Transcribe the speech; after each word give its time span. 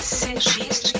CX 0.00 0.99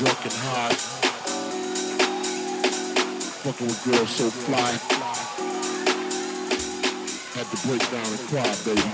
drunk 0.00 0.24
and 0.24 0.32
hot. 0.32 0.72
Fucking 3.44 3.66
with 3.66 3.84
girls 3.84 4.08
so 4.08 4.30
fly. 4.30 4.72
Had 7.36 7.46
to 7.50 7.56
break 7.68 7.84
down 7.90 8.06
and 8.08 8.20
cry, 8.30 8.48
baby. 8.64 8.88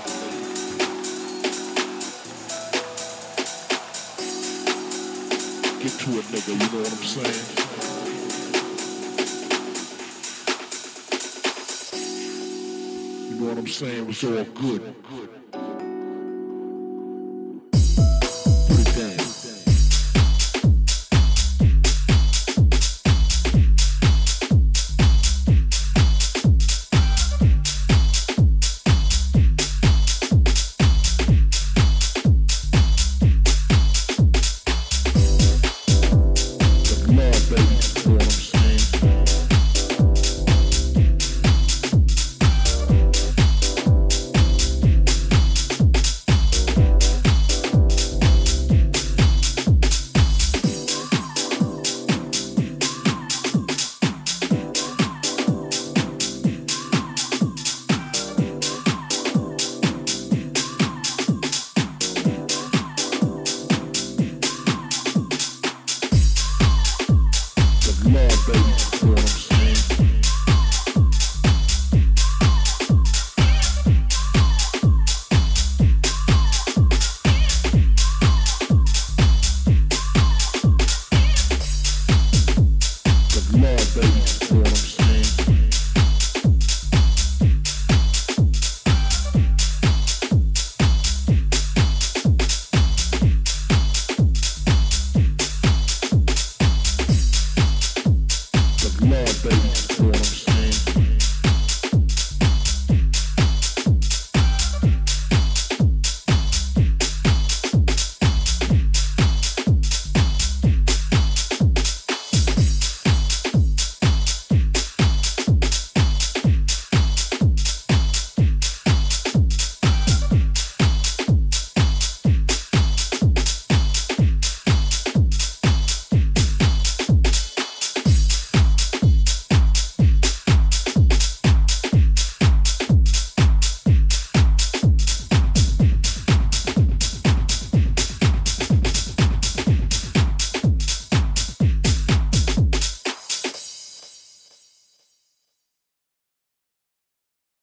Get 5.81 5.95
to 6.03 6.11
it, 6.11 6.27
nigga, 6.35 6.51
you 6.51 6.69
know 6.73 6.83
what 6.83 6.91
I'm 6.91 7.05
saying? 7.15 7.45
You 13.31 13.35
know 13.37 13.47
what 13.51 13.59
I'm 13.59 13.69
saying? 13.69 14.07
Was 14.09 14.25
all 14.25 14.43
good. 14.43 14.83